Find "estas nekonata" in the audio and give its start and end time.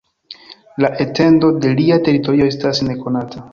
2.55-3.49